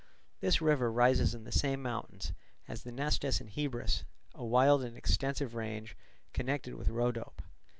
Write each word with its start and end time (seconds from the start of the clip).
This 0.39 0.61
river 0.61 0.91
rises 0.91 1.35
in 1.35 1.43
the 1.43 1.51
same 1.51 1.79
mountains 1.79 2.33
as 2.67 2.81
the 2.81 2.91
Nestus 2.91 3.39
and 3.39 3.47
Hebrus, 3.51 4.03
a 4.33 4.43
wild 4.43 4.83
and 4.83 4.97
extensive 4.97 5.53
range 5.53 5.95
connected 6.33 6.73
with 6.73 6.89
Rhodope. 6.89 7.43